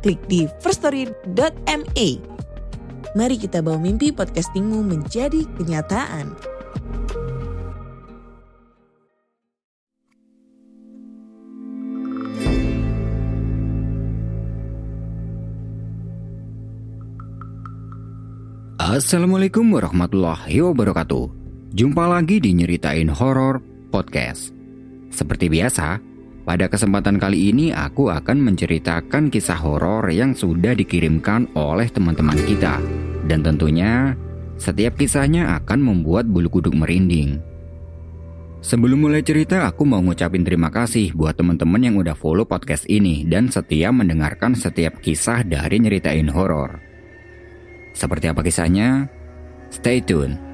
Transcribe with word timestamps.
klik 0.00 0.20
di 0.26 0.48
firststory.me. 0.64 2.08
Mari 3.14 3.36
kita 3.36 3.60
bawa 3.60 3.78
mimpi 3.78 4.10
podcastingmu 4.14 4.82
menjadi 4.86 5.44
kenyataan. 5.58 6.34
Assalamualaikum 18.90 19.70
warahmatullahi 19.70 20.66
wabarakatuh. 20.66 21.30
Jumpa 21.70 22.10
lagi 22.10 22.42
di 22.42 22.50
Nyeritain 22.58 23.06
Horor 23.06 23.62
Podcast. 23.94 24.50
Seperti 25.14 25.46
biasa, 25.46 26.09
pada 26.42 26.66
kesempatan 26.72 27.20
kali 27.20 27.52
ini 27.52 27.70
aku 27.70 28.08
akan 28.08 28.40
menceritakan 28.40 29.28
kisah 29.28 29.60
horor 29.60 30.08
yang 30.08 30.32
sudah 30.32 30.72
dikirimkan 30.72 31.52
oleh 31.52 31.86
teman-teman 31.92 32.36
kita. 32.48 32.80
Dan 33.28 33.44
tentunya, 33.44 34.16
setiap 34.56 34.96
kisahnya 34.96 35.56
akan 35.60 35.78
membuat 35.80 36.24
bulu 36.26 36.48
kuduk 36.48 36.72
merinding. 36.72 37.40
Sebelum 38.60 39.08
mulai 39.08 39.24
cerita, 39.24 39.64
aku 39.64 39.88
mau 39.88 40.04
ngucapin 40.04 40.44
terima 40.44 40.68
kasih 40.68 41.16
buat 41.16 41.32
teman-teman 41.32 41.80
yang 41.80 41.96
udah 41.96 42.12
follow 42.12 42.44
podcast 42.44 42.84
ini 42.92 43.24
dan 43.24 43.48
setia 43.48 43.88
mendengarkan 43.88 44.52
setiap 44.52 45.00
kisah 45.00 45.40
dari 45.40 45.80
Nyeritain 45.80 46.28
Horor. 46.28 46.76
Seperti 47.96 48.28
apa 48.28 48.44
kisahnya? 48.44 49.08
Stay 49.72 50.04
tune. 50.04 50.49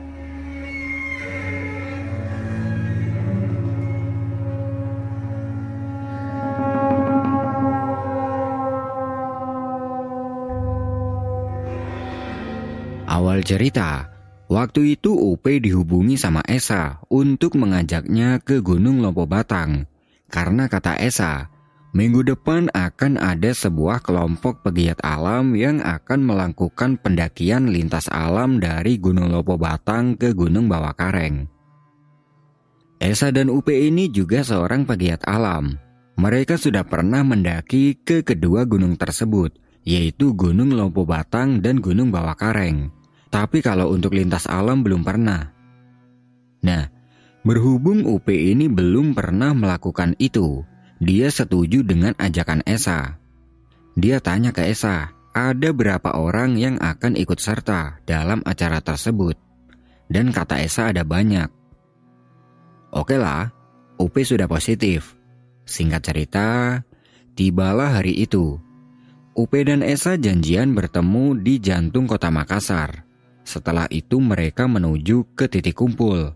Awal 13.37 13.45
cerita, 13.45 14.09
waktu 14.49 14.97
itu 14.97 15.13
UP 15.13 15.45
dihubungi 15.45 16.17
sama 16.17 16.41
Esa 16.49 17.05
untuk 17.13 17.61
mengajaknya 17.61 18.41
ke 18.41 18.65
Gunung 18.65 19.05
Lompo 19.05 19.29
Batang. 19.29 19.85
Karena 20.33 20.73
kata 20.73 20.97
Esa, 20.97 21.45
minggu 21.93 22.25
depan 22.25 22.73
akan 22.73 23.21
ada 23.21 23.53
sebuah 23.53 24.01
kelompok 24.01 24.65
pegiat 24.65 25.05
alam 25.05 25.53
yang 25.53 25.85
akan 25.85 26.25
melakukan 26.25 26.97
pendakian 26.97 27.69
lintas 27.69 28.09
alam 28.09 28.57
dari 28.57 28.97
Gunung 28.97 29.29
Lompo 29.29 29.61
Batang 29.61 30.17
ke 30.17 30.33
Gunung 30.33 30.73
Bawakareng. 30.73 31.45
Esa 32.97 33.29
dan 33.37 33.53
UP 33.53 33.69
ini 33.69 34.09
juga 34.09 34.41
seorang 34.41 34.89
pegiat 34.89 35.29
alam. 35.29 35.77
Mereka 36.17 36.57
sudah 36.57 36.89
pernah 36.89 37.21
mendaki 37.21 38.01
ke 38.01 38.25
kedua 38.25 38.65
gunung 38.65 38.97
tersebut, 38.97 39.53
yaitu 39.85 40.33
Gunung 40.33 40.73
Lompo 40.73 41.05
Batang 41.05 41.61
dan 41.61 41.85
Gunung 41.85 42.09
Bawakareng. 42.09 42.96
Tapi 43.31 43.59
kalau 43.61 43.91
untuk 43.93 44.15
lintas 44.15 44.47
alam 44.47 44.81
belum 44.87 45.03
pernah. 45.03 45.51
Nah, 46.63 46.85
berhubung 47.47 48.07
UP 48.07 48.27
ini 48.31 48.67
belum 48.67 49.15
pernah 49.15 49.55
melakukan 49.55 50.19
itu, 50.19 50.63
dia 50.99 51.29
setuju 51.29 51.85
dengan 51.85 52.17
ajakan 52.17 52.65
Esa. 52.65 53.21
Dia 53.97 54.21
tanya 54.21 54.53
ke 54.53 54.65
Esa, 54.67 55.13
ada 55.37 55.71
berapa 55.73 56.17
orang 56.17 56.57
yang 56.57 56.81
akan 56.81 57.15
ikut 57.17 57.37
serta 57.37 58.01
dalam 58.09 58.41
acara 58.45 58.81
tersebut. 58.81 59.37
Dan 60.09 60.33
kata 60.33 60.65
Esa 60.65 60.91
ada 60.91 61.05
banyak. 61.05 61.49
Oke 62.97 63.21
lah, 63.21 63.53
UP 64.01 64.17
sudah 64.25 64.49
positif. 64.49 65.17
Singkat 65.67 66.03
cerita, 66.03 66.49
tibalah 67.37 68.01
hari 68.01 68.17
itu. 68.25 68.57
UP 69.37 69.53
dan 69.61 69.85
Esa 69.85 70.17
janjian 70.17 70.73
bertemu 70.73 71.37
di 71.45 71.61
jantung 71.61 72.09
kota 72.09 72.33
Makassar. 72.33 73.06
Setelah 73.47 73.87
itu 73.95 74.19
mereka 74.19 74.67
menuju 74.67 75.39
ke 75.39 75.47
titik 75.47 75.79
kumpul. 75.79 76.35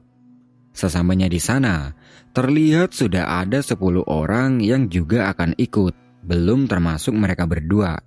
Sesamanya 0.70 1.26
di 1.26 1.42
sana, 1.42 1.90
terlihat 2.30 2.94
sudah 2.94 3.42
ada 3.42 3.58
10 3.58 4.06
orang 4.06 4.62
yang 4.62 4.86
juga 4.86 5.26
akan 5.34 5.58
ikut, 5.58 5.90
belum 6.22 6.70
termasuk 6.70 7.10
mereka 7.10 7.50
berdua. 7.50 7.98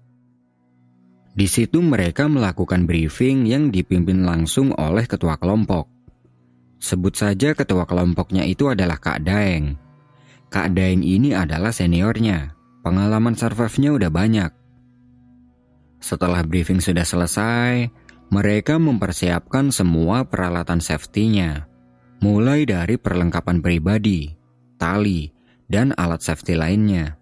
Di 1.35 1.51
situ 1.51 1.83
mereka 1.83 2.31
melakukan 2.31 2.87
briefing 2.87 3.43
yang 3.43 3.73
dipimpin 3.73 4.23
langsung 4.23 4.71
oleh 4.79 5.03
ketua 5.03 5.35
kelompok. 5.35 5.91
Sebut 6.79 7.11
saja 7.11 7.51
ketua 7.51 7.83
kelompoknya 7.83 8.47
itu 8.47 8.71
adalah 8.71 8.95
Kak 9.01 9.27
Daeng. 9.27 9.75
Kak 10.47 10.71
Daeng 10.71 11.03
ini 11.03 11.35
adalah 11.35 11.75
seniornya, 11.75 12.55
pengalaman 12.85 13.35
survive-nya 13.35 13.97
udah 13.97 14.11
banyak. 14.13 14.51
Setelah 16.03 16.45
briefing 16.45 16.83
sudah 16.83 17.07
selesai, 17.07 17.89
mereka 18.33 18.81
mempersiapkan 18.81 19.69
semua 19.69 20.25
peralatan 20.25 20.81
safety-nya, 20.81 21.69
mulai 22.17 22.65
dari 22.65 22.97
perlengkapan 22.97 23.61
pribadi, 23.61 24.33
tali, 24.81 25.29
dan 25.69 25.93
alat 25.93 26.25
safety 26.25 26.57
lainnya. 26.57 27.13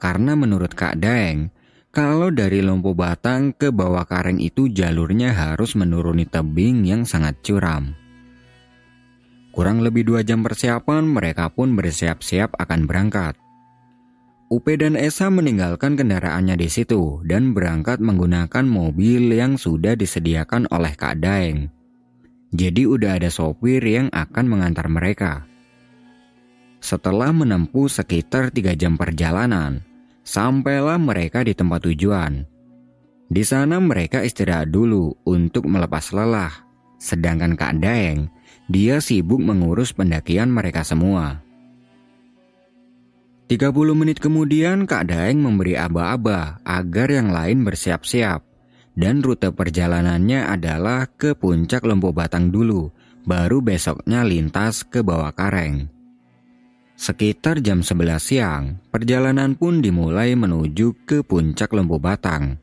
Karena 0.00 0.32
menurut 0.32 0.72
Kak 0.72 1.04
Daeng, 1.04 1.52
kalau 1.92 2.32
dari 2.32 2.64
Lompo 2.64 2.96
Batang 2.96 3.52
ke 3.52 3.68
bawah 3.68 4.08
kareng 4.08 4.40
itu 4.40 4.72
jalurnya 4.72 5.36
harus 5.36 5.76
menuruni 5.76 6.24
tebing 6.24 6.80
yang 6.88 7.04
sangat 7.04 7.44
curam. 7.44 7.92
Kurang 9.52 9.84
lebih 9.84 10.08
dua 10.08 10.24
jam 10.24 10.40
persiapan, 10.40 11.04
mereka 11.04 11.52
pun 11.52 11.76
bersiap-siap 11.76 12.56
akan 12.56 12.88
berangkat. 12.88 13.36
UP 14.48 14.64
dan 14.80 14.96
Esa 14.96 15.28
meninggalkan 15.28 15.92
kendaraannya 15.92 16.56
di 16.56 16.72
situ 16.72 17.20
dan 17.28 17.52
berangkat 17.52 18.00
menggunakan 18.00 18.64
mobil 18.64 19.28
yang 19.36 19.60
sudah 19.60 19.92
disediakan 19.92 20.64
oleh 20.72 20.96
Kak 20.96 21.20
Daeng. 21.20 21.68
Jadi 22.56 22.88
udah 22.88 23.20
ada 23.20 23.28
sopir 23.28 23.84
yang 23.84 24.08
akan 24.08 24.48
mengantar 24.48 24.88
mereka. 24.88 25.44
Setelah 26.80 27.28
menempuh 27.28 27.92
sekitar 27.92 28.48
tiga 28.48 28.72
jam 28.72 28.96
perjalanan, 28.96 29.84
sampailah 30.24 30.96
mereka 30.96 31.44
di 31.44 31.52
tempat 31.52 31.84
tujuan. 31.84 32.48
Di 33.28 33.44
sana 33.44 33.76
mereka 33.76 34.24
istirahat 34.24 34.72
dulu 34.72 35.12
untuk 35.28 35.68
melepas 35.68 36.08
lelah, 36.16 36.64
sedangkan 36.96 37.52
Kak 37.52 37.84
Daeng, 37.84 38.32
dia 38.72 39.04
sibuk 39.04 39.44
mengurus 39.44 39.92
pendakian 39.92 40.48
mereka 40.48 40.80
semua. 40.88 41.44
30 43.48 43.72
menit 43.96 44.20
kemudian 44.20 44.84
Kak 44.84 45.08
Daeng 45.08 45.40
memberi 45.40 45.72
aba-aba 45.72 46.60
agar 46.68 47.08
yang 47.08 47.32
lain 47.32 47.64
bersiap-siap. 47.64 48.44
Dan 48.92 49.24
rute 49.24 49.48
perjalanannya 49.48 50.52
adalah 50.52 51.08
ke 51.08 51.32
puncak 51.32 51.88
Lempo 51.88 52.12
Batang 52.12 52.52
dulu, 52.52 52.92
baru 53.24 53.64
besoknya 53.64 54.20
lintas 54.20 54.84
ke 54.84 55.00
bawah 55.00 55.32
kareng. 55.32 55.88
Sekitar 56.98 57.64
jam 57.64 57.80
11 57.80 58.20
siang, 58.20 58.64
perjalanan 58.92 59.56
pun 59.56 59.80
dimulai 59.80 60.36
menuju 60.36 61.08
ke 61.08 61.24
puncak 61.24 61.72
Lempo 61.72 61.96
Batang. 61.96 62.60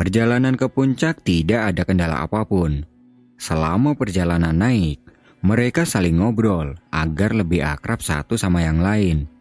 Perjalanan 0.00 0.56
ke 0.56 0.64
puncak 0.72 1.20
tidak 1.20 1.76
ada 1.76 1.82
kendala 1.84 2.24
apa 2.24 2.48
pun. 2.48 2.88
Selama 3.36 3.92
perjalanan 3.98 4.56
naik, 4.56 5.02
mereka 5.44 5.84
saling 5.84 6.22
ngobrol 6.22 6.78
agar 6.88 7.36
lebih 7.36 7.60
akrab 7.60 8.00
satu 8.00 8.38
sama 8.38 8.64
yang 8.64 8.80
lain. 8.80 9.31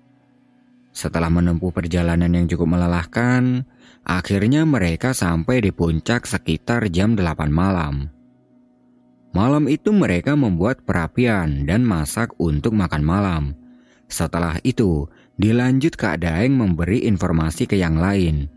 Setelah 0.92 1.32
menempuh 1.32 1.72
perjalanan 1.72 2.32
yang 2.36 2.46
cukup 2.52 2.76
melelahkan, 2.76 3.64
akhirnya 4.04 4.68
mereka 4.68 5.16
sampai 5.16 5.64
di 5.64 5.72
puncak 5.72 6.28
sekitar 6.28 6.92
jam 6.92 7.16
8 7.16 7.48
malam. 7.48 8.12
Malam 9.32 9.72
itu 9.72 9.96
mereka 9.96 10.36
membuat 10.36 10.84
perapian 10.84 11.64
dan 11.64 11.88
masak 11.88 12.36
untuk 12.36 12.76
makan 12.76 13.04
malam. 13.08 13.44
Setelah 14.12 14.60
itu, 14.68 15.08
dilanjut 15.40 15.96
Kak 15.96 16.20
Daeng 16.20 16.60
memberi 16.60 17.08
informasi 17.08 17.64
ke 17.64 17.80
yang 17.80 17.96
lain. 17.96 18.52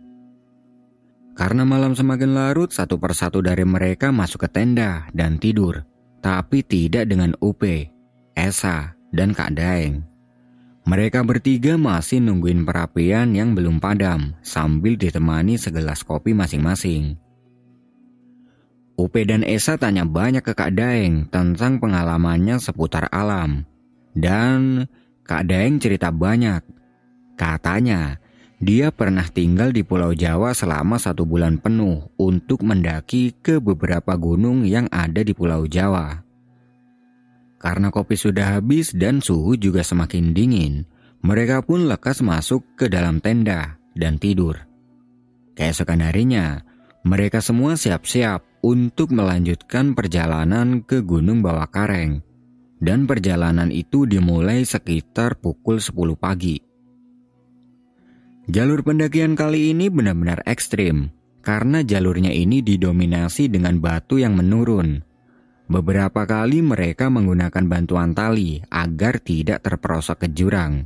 Karena 1.39 1.63
malam 1.63 1.95
semakin 1.95 2.35
larut, 2.35 2.75
satu 2.75 2.99
persatu 2.99 3.39
dari 3.39 3.63
mereka 3.63 4.11
masuk 4.11 4.47
ke 4.47 4.49
tenda 4.51 5.07
dan 5.15 5.39
tidur. 5.39 5.87
Tapi 6.19 6.67
tidak 6.67 7.07
dengan 7.07 7.39
UP, 7.39 7.63
Esa, 8.35 8.99
dan 9.15 9.31
Kak 9.31 9.55
Daeng. 9.55 10.14
Mereka 10.85 11.25
bertiga 11.25 11.81
masih 11.81 12.21
nungguin 12.21 12.69
perapian 12.69 13.33
yang 13.33 13.57
belum 13.57 13.81
padam 13.81 14.37
sambil 14.45 15.01
ditemani 15.01 15.57
segelas 15.57 16.05
kopi 16.05 16.37
masing-masing. 16.37 17.17
Upe 18.95 19.25
dan 19.25 19.43
Esa 19.43 19.81
tanya 19.81 20.05
banyak 20.05 20.45
ke 20.45 20.53
Kak 20.53 20.77
Daeng 20.77 21.27
tentang 21.33 21.81
pengalamannya 21.81 22.61
seputar 22.61 23.09
alam. 23.09 23.65
Dan 24.13 24.85
Kak 25.25 25.49
Daeng 25.49 25.81
cerita 25.81 26.13
banyak. 26.13 26.61
Katanya, 27.35 28.21
dia 28.61 28.93
pernah 28.95 29.25
tinggal 29.27 29.75
di 29.75 29.83
Pulau 29.83 30.13
Jawa 30.13 30.55
selama 30.55 31.01
satu 31.01 31.27
bulan 31.27 31.59
penuh 31.59 32.13
untuk 32.21 32.63
mendaki 32.63 33.35
ke 33.41 33.59
beberapa 33.59 34.15
gunung 34.21 34.63
yang 34.69 34.87
ada 34.93 35.25
di 35.25 35.33
Pulau 35.33 35.67
Jawa. 35.67 36.23
Karena 37.65 37.89
kopi 37.89 38.13
sudah 38.13 38.61
habis 38.61 38.93
dan 38.93 39.25
suhu 39.25 39.57
juga 39.57 39.81
semakin 39.81 40.37
dingin, 40.37 40.85
mereka 41.25 41.65
pun 41.65 41.89
lekas 41.89 42.21
masuk 42.21 42.61
ke 42.77 42.93
dalam 42.93 43.25
tenda 43.25 43.81
dan 43.97 44.21
tidur. 44.21 44.69
Keesokan 45.57 46.05
harinya, 46.05 46.61
mereka 47.09 47.41
semua 47.41 47.81
siap-siap 47.81 48.61
untuk 48.61 49.17
melanjutkan 49.17 49.97
perjalanan 49.97 50.85
ke 50.85 51.01
Gunung 51.01 51.41
Bawah 51.41 51.65
Kareng. 51.73 52.21
Dan 52.85 53.09
perjalanan 53.09 53.73
itu 53.73 54.05
dimulai 54.05 54.69
sekitar 54.69 55.41
pukul 55.41 55.81
10 55.81 56.21
pagi. 56.21 56.61
Jalur 58.45 58.85
pendakian 58.85 59.33
kali 59.33 59.73
ini 59.73 59.89
benar-benar 59.89 60.45
ekstrim 60.45 61.09
karena 61.41 61.81
jalurnya 61.81 62.29
ini 62.29 62.61
didominasi 62.61 63.49
dengan 63.49 63.81
batu 63.81 64.21
yang 64.21 64.37
menurun 64.37 65.14
Beberapa 65.65 66.29
kali 66.29 66.61
mereka 66.61 67.09
menggunakan 67.09 67.65
bantuan 67.65 68.13
tali 68.13 68.61
agar 68.69 69.17
tidak 69.17 69.65
terperosok 69.65 70.25
ke 70.25 70.29
jurang. 70.37 70.85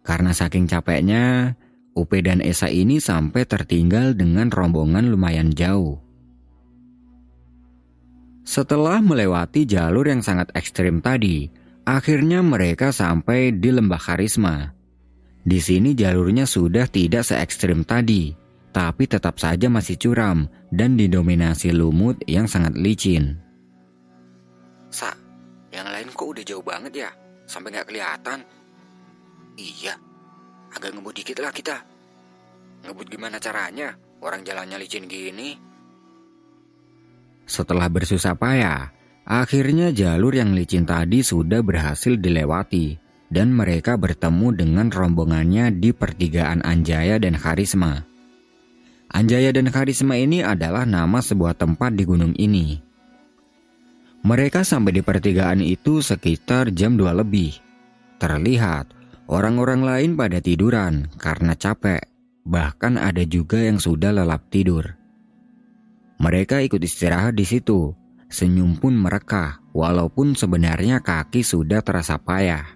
Karena 0.00 0.32
saking 0.32 0.64
capeknya, 0.64 1.52
Upe 1.92 2.24
dan 2.24 2.40
Esa 2.40 2.72
ini 2.72 2.96
sampai 2.96 3.44
tertinggal 3.44 4.16
dengan 4.16 4.48
rombongan 4.48 5.12
lumayan 5.12 5.52
jauh. 5.52 6.00
Setelah 8.48 9.04
melewati 9.04 9.68
jalur 9.68 10.08
yang 10.08 10.24
sangat 10.24 10.48
ekstrim 10.56 11.04
tadi, 11.04 11.52
akhirnya 11.84 12.40
mereka 12.40 12.88
sampai 12.88 13.52
di 13.52 13.68
Lembah 13.68 14.00
Karisma. 14.00 14.72
Di 15.44 15.60
sini 15.60 15.92
jalurnya 15.92 16.48
sudah 16.48 16.88
tidak 16.88 17.28
se 17.28 17.36
ekstrim 17.36 17.84
tadi, 17.84 18.32
tapi 18.72 19.04
tetap 19.04 19.36
saja 19.36 19.68
masih 19.68 20.00
curam 20.00 20.48
dan 20.72 20.96
didominasi 20.96 21.76
lumut 21.76 22.16
yang 22.24 22.48
sangat 22.48 22.72
licin. 22.72 23.47
Sa, 24.88 25.12
yang 25.68 25.88
lain 25.88 26.08
kok 26.12 26.28
udah 26.28 26.44
jauh 26.44 26.64
banget 26.64 27.06
ya? 27.06 27.10
Sampai 27.44 27.72
nggak 27.72 27.88
kelihatan. 27.88 28.40
Iya, 29.58 29.94
agak 30.72 30.96
ngebut 30.96 31.14
dikit 31.16 31.38
lah 31.40 31.52
kita. 31.52 31.76
Ngebut 32.84 33.06
gimana 33.10 33.36
caranya? 33.42 33.96
Orang 34.18 34.42
jalannya 34.42 34.78
licin 34.80 35.06
gini. 35.06 35.54
Setelah 37.48 37.88
bersusah 37.88 38.36
payah, 38.36 38.92
akhirnya 39.24 39.94
jalur 39.94 40.36
yang 40.36 40.52
licin 40.52 40.84
tadi 40.84 41.24
sudah 41.24 41.64
berhasil 41.64 42.18
dilewati 42.18 42.98
dan 43.28 43.52
mereka 43.52 43.96
bertemu 43.96 44.56
dengan 44.56 44.86
rombongannya 44.88 45.72
di 45.76 45.92
pertigaan 45.92 46.64
Anjaya 46.64 47.20
dan 47.20 47.36
Karisma. 47.36 48.04
Anjaya 49.08 49.52
dan 49.52 49.72
Karisma 49.72 50.20
ini 50.20 50.44
adalah 50.44 50.84
nama 50.84 51.24
sebuah 51.24 51.56
tempat 51.56 51.96
di 51.96 52.04
gunung 52.04 52.36
ini. 52.36 52.87
Mereka 54.26 54.66
sampai 54.66 54.98
di 54.98 55.02
pertigaan 55.04 55.62
itu 55.62 56.02
sekitar 56.02 56.74
jam 56.74 56.98
2 56.98 57.22
lebih. 57.22 57.54
Terlihat 58.18 58.90
orang-orang 59.30 59.86
lain 59.86 60.10
pada 60.18 60.42
tiduran 60.42 61.06
karena 61.22 61.54
capek, 61.54 62.02
bahkan 62.42 62.98
ada 62.98 63.22
juga 63.22 63.62
yang 63.62 63.78
sudah 63.78 64.10
lelap 64.10 64.50
tidur. 64.50 64.98
Mereka 66.18 66.66
ikut 66.66 66.82
istirahat 66.82 67.38
di 67.38 67.46
situ, 67.46 67.94
senyum 68.26 68.74
pun 68.74 68.90
mereka, 68.98 69.62
walaupun 69.70 70.34
sebenarnya 70.34 70.98
kaki 70.98 71.46
sudah 71.46 71.78
terasa 71.78 72.18
payah. 72.18 72.66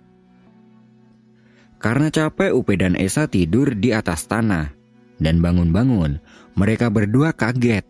Karena 1.82 2.14
capek, 2.14 2.54
Upe 2.54 2.78
dan 2.78 2.94
Esa 2.94 3.26
tidur 3.26 3.74
di 3.74 3.90
atas 3.90 4.30
tanah, 4.30 4.70
dan 5.18 5.42
bangun-bangun, 5.42 6.22
mereka 6.54 6.86
berdua 6.86 7.34
kaget 7.34 7.82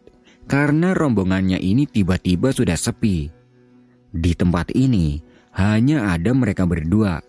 karena 0.49 0.97
rombongannya 0.97 1.61
ini 1.61 1.85
tiba-tiba 1.85 2.51
sudah 2.51 2.75
sepi 2.75 3.42
di 4.13 4.37
tempat 4.37 4.71
ini 4.77 5.19
hanya 5.57 6.13
ada 6.13 6.31
mereka 6.37 6.69
berdua. 6.69 7.21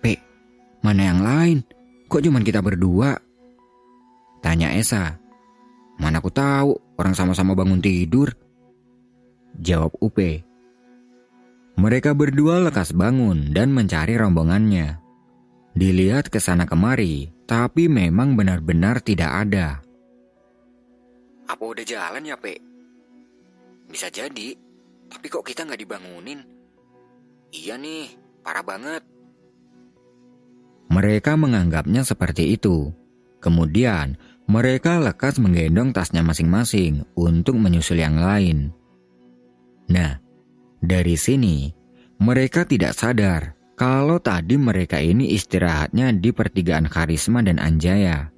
P, 0.00 0.04
mana 0.84 1.02
yang 1.02 1.20
lain? 1.24 1.58
Kok 2.08 2.22
cuma 2.24 2.44
kita 2.44 2.60
berdua? 2.60 3.16
Tanya 4.44 4.76
Esa. 4.76 5.16
Mana 5.96 6.20
aku 6.20 6.28
tahu, 6.28 6.76
orang 7.00 7.16
sama-sama 7.16 7.56
bangun 7.56 7.80
tidur. 7.80 8.36
Jawab 9.56 9.96
Upe. 10.04 10.44
Mereka 11.74 12.14
berdua 12.14 12.62
lekas 12.62 12.94
bangun 12.94 13.50
dan 13.50 13.74
mencari 13.74 14.14
rombongannya. 14.14 15.00
Dilihat 15.74 16.30
ke 16.30 16.38
sana 16.38 16.70
kemari, 16.70 17.34
tapi 17.50 17.90
memang 17.90 18.38
benar-benar 18.38 19.02
tidak 19.02 19.48
ada. 19.48 19.82
Apa 21.50 21.64
udah 21.64 21.82
jalan 21.82 22.22
ya, 22.24 22.38
Pe? 22.38 22.56
Bisa 23.90 24.06
jadi. 24.08 24.63
Tapi 25.14 25.26
kok 25.30 25.46
kita 25.46 25.62
nggak 25.62 25.78
dibangunin? 25.78 26.42
Iya 27.54 27.78
nih, 27.78 28.10
parah 28.42 28.66
banget. 28.66 29.02
Mereka 30.90 31.38
menganggapnya 31.38 32.02
seperti 32.02 32.58
itu. 32.58 32.90
Kemudian, 33.38 34.18
mereka 34.50 34.98
lekas 34.98 35.38
menggendong 35.38 35.94
tasnya 35.94 36.20
masing-masing 36.20 37.06
untuk 37.14 37.56
menyusul 37.56 38.02
yang 38.02 38.18
lain. 38.18 38.74
Nah, 39.88 40.18
dari 40.82 41.16
sini 41.16 41.72
mereka 42.20 42.68
tidak 42.68 42.92
sadar 42.92 43.56
kalau 43.74 44.20
tadi 44.20 44.54
mereka 44.60 45.00
ini 45.00 45.32
istirahatnya 45.34 46.14
di 46.14 46.30
pertigaan 46.30 46.86
Karisma 46.86 47.40
dan 47.40 47.56
Anjaya. 47.58 48.30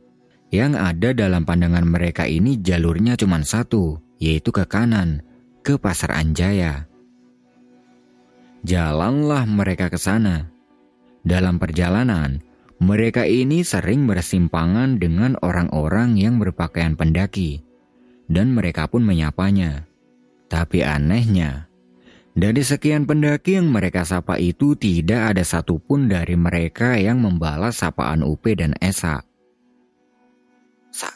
Yang 0.54 0.72
ada 0.78 1.08
dalam 1.12 1.42
pandangan 1.42 1.84
mereka 1.84 2.24
ini 2.24 2.62
jalurnya 2.62 3.18
cuma 3.18 3.42
satu, 3.42 3.98
yaitu 4.22 4.54
ke 4.54 4.62
kanan, 4.64 5.26
ke 5.66 5.74
Pasar 5.82 6.14
Anjaya. 6.14 6.86
Jalanlah 8.62 9.50
mereka 9.50 9.90
ke 9.90 9.98
sana. 9.98 10.46
Dalam 11.26 11.58
perjalanan, 11.58 12.38
mereka 12.78 13.26
ini 13.26 13.66
sering 13.66 14.06
bersimpangan 14.06 15.02
dengan 15.02 15.34
orang-orang 15.42 16.14
yang 16.14 16.38
berpakaian 16.38 16.94
pendaki, 16.94 17.66
dan 18.30 18.54
mereka 18.54 18.86
pun 18.86 19.02
menyapanya. 19.02 19.90
Tapi 20.46 20.86
anehnya, 20.86 21.66
dari 22.30 22.62
sekian 22.62 23.02
pendaki 23.02 23.58
yang 23.58 23.66
mereka 23.66 24.06
sapa 24.06 24.38
itu 24.38 24.78
tidak 24.78 25.34
ada 25.34 25.42
satupun 25.42 26.06
dari 26.06 26.38
mereka 26.38 26.94
yang 26.94 27.18
membalas 27.18 27.82
sapaan 27.82 28.22
Upe 28.22 28.54
dan 28.54 28.78
Esa. 28.78 29.18
Sa, 30.94 31.10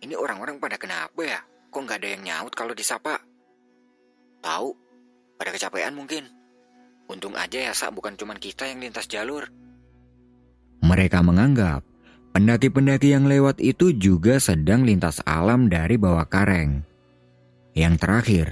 ini 0.00 0.16
orang-orang 0.16 0.56
pada 0.56 0.80
kenapa 0.80 1.20
ya? 1.20 1.44
Kok 1.68 1.80
nggak 1.84 2.00
ada 2.00 2.08
yang 2.16 2.22
nyaut 2.24 2.52
kalau 2.56 2.72
disapa? 2.72 3.33
Tahu, 4.44 4.76
pada 5.40 5.56
kecapean 5.56 5.96
mungkin. 5.96 6.28
Untung 7.08 7.32
aja 7.32 7.64
ya 7.64 7.72
Sak 7.72 7.96
bukan 7.96 8.12
cuma 8.12 8.36
kita 8.36 8.68
yang 8.68 8.84
lintas 8.84 9.08
jalur. 9.08 9.48
Mereka 10.84 11.24
menganggap 11.24 11.80
pendaki-pendaki 12.36 13.16
yang 13.16 13.24
lewat 13.24 13.56
itu 13.64 13.96
juga 13.96 14.36
sedang 14.36 14.84
lintas 14.84 15.24
alam 15.24 15.72
dari 15.72 15.96
bawah 15.96 16.28
kareng. 16.28 16.84
Yang 17.72 17.94
terakhir, 18.04 18.46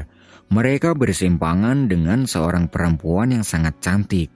mereka 0.48 0.96
bersimpangan 0.96 1.92
dengan 1.92 2.24
seorang 2.24 2.72
perempuan 2.72 3.36
yang 3.36 3.44
sangat 3.44 3.76
cantik. 3.84 4.32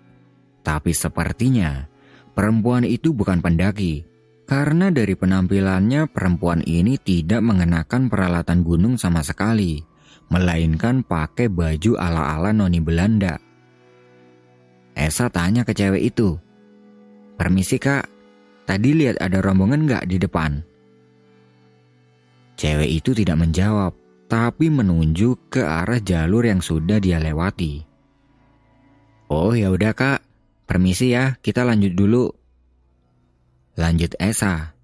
Tapi 0.61 0.93
sepertinya 0.93 1.89
perempuan 2.37 2.85
itu 2.85 3.17
bukan 3.17 3.41
pendaki, 3.41 4.05
karena 4.45 4.93
dari 4.93 5.17
penampilannya 5.17 6.05
perempuan 6.13 6.61
ini 6.69 7.01
tidak 7.01 7.41
mengenakan 7.41 8.13
peralatan 8.13 8.61
gunung 8.61 9.01
sama 9.01 9.25
sekali 9.25 9.96
melainkan 10.29 11.07
pakai 11.07 11.47
baju 11.51 11.99
ala-ala 11.99 12.51
noni 12.51 12.83
Belanda. 12.83 13.39
Esa 14.97 15.29
tanya 15.29 15.63
ke 15.63 15.77
cewek 15.77 16.09
itu, 16.15 16.41
Permisi 17.37 17.77
kak, 17.77 18.09
tadi 18.65 18.97
lihat 18.97 19.21
ada 19.21 19.45
rombongan 19.45 19.85
gak 19.85 20.09
di 20.09 20.17
depan? 20.17 20.65
Cewek 22.57 22.89
itu 22.89 23.13
tidak 23.13 23.37
menjawab, 23.37 23.93
tapi 24.25 24.73
menunjuk 24.73 25.53
ke 25.53 25.61
arah 25.61 26.01
jalur 26.01 26.49
yang 26.49 26.65
sudah 26.65 26.97
dia 26.97 27.21
lewati. 27.21 27.85
Oh 29.29 29.53
ya 29.53 29.69
udah 29.69 29.93
kak, 29.93 30.25
permisi 30.65 31.13
ya, 31.13 31.37
kita 31.45 31.61
lanjut 31.69 31.93
dulu. 31.93 32.33
Lanjut 33.77 34.17
Esa. 34.17 34.76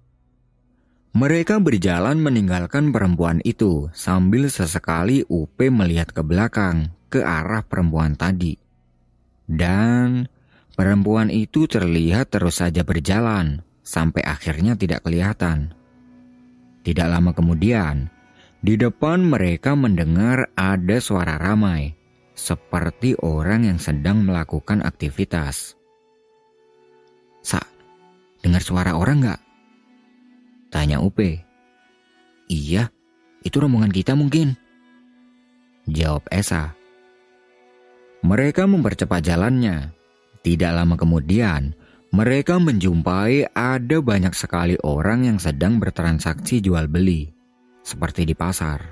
Mereka 1.13 1.61
berjalan 1.61 2.17
meninggalkan 2.17 2.89
perempuan 2.89 3.37
itu 3.45 3.89
sambil 3.93 4.49
sesekali 4.49 5.21
Upe 5.29 5.69
melihat 5.69 6.09
ke 6.09 6.25
belakang 6.25 6.89
ke 7.13 7.21
arah 7.21 7.61
perempuan 7.61 8.17
tadi. 8.17 8.57
Dan 9.45 10.25
Perempuan 10.73 11.29
itu 11.29 11.69
terlihat 11.69 12.33
terus 12.33 12.57
saja 12.57 12.81
berjalan 12.81 13.61
sampai 13.85 14.25
akhirnya 14.25 14.73
tidak 14.73 15.05
kelihatan. 15.05 15.69
Tidak 16.81 17.05
lama 17.05 17.29
kemudian, 17.29 18.09
di 18.65 18.73
depan 18.73 19.21
mereka 19.21 19.77
mendengar 19.77 20.49
ada 20.57 20.97
suara 20.97 21.37
ramai, 21.37 21.93
seperti 22.33 23.13
orang 23.21 23.69
yang 23.69 23.77
sedang 23.77 24.25
melakukan 24.25 24.81
aktivitas. 24.81 25.77
Sa, 27.45 27.61
dengar 28.41 28.65
suara 28.65 28.97
orang 28.97 29.17
nggak? 29.21 29.41
Tanya 30.73 30.97
Upe. 30.97 31.45
Iya, 32.49 32.89
itu 33.45 33.61
rombongan 33.61 33.93
kita 33.93 34.17
mungkin. 34.17 34.57
Jawab 35.85 36.25
Esa. 36.33 36.73
Mereka 38.25 38.65
mempercepat 38.65 39.21
jalannya 39.21 39.93
tidak 40.43 40.71
lama 40.75 40.99
kemudian, 40.99 41.71
mereka 42.11 42.59
menjumpai 42.59 43.55
ada 43.55 43.97
banyak 44.03 44.35
sekali 44.35 44.75
orang 44.83 45.25
yang 45.25 45.39
sedang 45.39 45.79
bertransaksi 45.79 46.59
jual 46.59 46.91
beli, 46.91 47.31
seperti 47.81 48.27
di 48.27 48.35
pasar. 48.35 48.83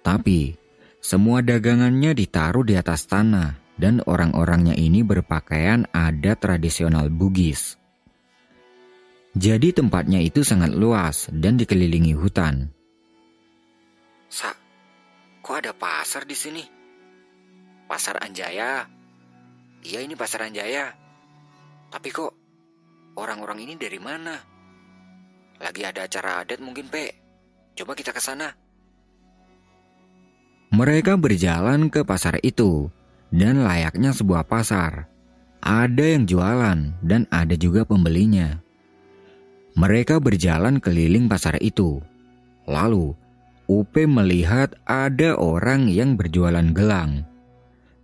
Tapi, 0.00 0.56
semua 1.04 1.44
dagangannya 1.44 2.16
ditaruh 2.16 2.64
di 2.64 2.80
atas 2.80 3.04
tanah 3.04 3.60
dan 3.76 4.00
orang-orangnya 4.08 4.72
ini 4.72 5.04
berpakaian 5.04 5.84
adat 5.92 6.40
tradisional 6.40 7.12
Bugis. 7.12 7.79
Jadi 9.34 9.70
tempatnya 9.70 10.18
itu 10.18 10.42
sangat 10.42 10.74
luas 10.74 11.30
dan 11.30 11.54
dikelilingi 11.54 12.18
hutan. 12.18 12.70
Sa, 14.26 14.50
kok 15.42 15.56
ada 15.58 15.70
pasar 15.74 16.26
di 16.26 16.34
sini? 16.34 16.64
Pasar 17.86 18.22
Anjaya, 18.22 18.86
Iya 19.80 20.04
ini 20.04 20.12
pasaran 20.12 20.52
Jaya. 20.52 20.92
Tapi 21.88 22.08
kok 22.12 22.32
orang-orang 23.16 23.64
ini 23.64 23.74
dari 23.80 23.96
mana? 23.96 24.36
Lagi 25.60 25.82
ada 25.84 26.04
acara 26.04 26.44
adat 26.44 26.60
mungkin, 26.60 26.88
Pe. 26.88 27.16
Coba 27.76 27.96
kita 27.96 28.12
ke 28.12 28.20
sana. 28.20 28.48
Mereka 30.70 31.18
berjalan 31.18 31.90
ke 31.90 32.06
pasar 32.06 32.38
itu 32.46 32.92
dan 33.34 33.66
layaknya 33.66 34.14
sebuah 34.14 34.46
pasar. 34.46 35.10
Ada 35.60 36.16
yang 36.16 36.24
jualan 36.24 36.78
dan 37.04 37.26
ada 37.28 37.52
juga 37.58 37.84
pembelinya. 37.84 38.62
Mereka 39.78 40.18
berjalan 40.18 40.82
keliling 40.82 41.30
pasar 41.30 41.58
itu. 41.62 42.02
Lalu, 42.66 43.14
Upe 43.70 44.06
melihat 44.10 44.74
ada 44.82 45.38
orang 45.38 45.86
yang 45.86 46.18
berjualan 46.18 46.66
gelang 46.74 47.30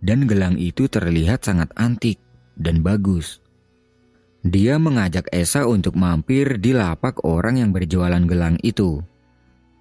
dan 0.01 0.29
gelang 0.29 0.55
itu 0.57 0.85
terlihat 0.85 1.45
sangat 1.45 1.73
antik 1.73 2.21
dan 2.57 2.85
bagus. 2.85 3.41
Dia 4.45 4.77
mengajak 4.77 5.27
Esa 5.33 5.65
untuk 5.65 5.97
mampir 5.97 6.61
di 6.61 6.71
lapak 6.71 7.25
orang 7.25 7.59
yang 7.59 7.71
berjualan 7.73 8.21
gelang 8.23 8.55
itu. 8.61 9.01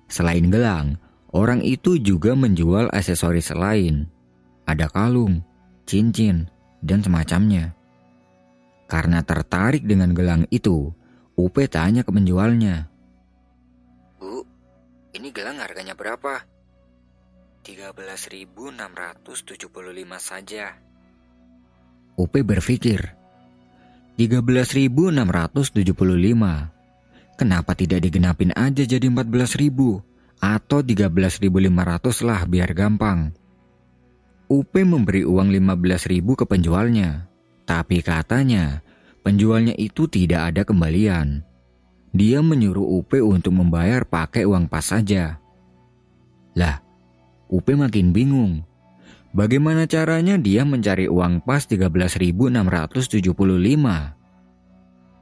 Selain 0.08 0.48
gelang, 0.48 0.96
orang 1.30 1.60
itu 1.62 2.00
juga 2.00 2.34
menjual 2.34 2.90
aksesoris 2.90 3.52
lain. 3.52 4.08
Ada 4.66 4.90
kalung, 4.90 5.44
cincin, 5.86 6.50
dan 6.82 7.04
semacamnya. 7.04 7.76
Karena 8.90 9.22
tertarik 9.22 9.86
dengan 9.86 10.14
gelang 10.16 10.48
itu, 10.50 10.90
Upe 11.36 11.68
tanya 11.68 12.00
ke 12.00 12.08
penjualnya. 12.08 12.88
Bu, 14.16 14.40
ini 15.12 15.28
gelang 15.28 15.60
harganya 15.60 15.92
berapa? 15.92 16.40
13.675 17.60 18.80
saja. 20.16 20.80
Upe 22.16 22.40
berpikir, 22.40 23.12
13.675. 24.16 25.12
Kenapa 27.36 27.76
tidak 27.76 28.00
digenapin 28.00 28.56
aja 28.56 28.88
jadi 28.88 29.12
14.000 29.12 30.40
atau 30.40 30.78
13.500 30.80 32.24
lah 32.24 32.48
biar 32.48 32.72
gampang. 32.72 33.36
Upe 34.48 34.88
memberi 34.88 35.28
uang 35.28 35.52
15.000 35.52 36.32
ke 36.32 36.48
penjualnya, 36.48 37.28
tapi 37.68 38.00
katanya 38.00 38.85
penjualnya 39.26 39.74
itu 39.74 40.06
tidak 40.06 40.54
ada 40.54 40.62
kembalian. 40.62 41.42
Dia 42.14 42.38
menyuruh 42.46 43.02
Upe 43.02 43.18
untuk 43.18 43.58
membayar 43.58 44.06
pakai 44.06 44.46
uang 44.46 44.70
pas 44.70 44.86
saja. 44.86 45.42
Lah, 46.54 46.78
Upe 47.50 47.74
makin 47.74 48.14
bingung. 48.14 48.62
Bagaimana 49.34 49.90
caranya 49.90 50.38
dia 50.38 50.62
mencari 50.62 51.10
uang 51.10 51.42
pas 51.42 51.66
13.675? 51.66 52.54